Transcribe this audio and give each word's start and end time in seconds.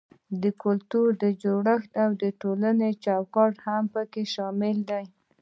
کلتوري 0.63 1.29
جوړښت 1.43 1.91
او 2.03 2.09
ټولنیز 2.41 2.95
چوکاټ 3.05 3.53
هم 3.67 3.83
پکې 3.93 4.23
شامل 4.33 4.77
دي. 4.89 5.03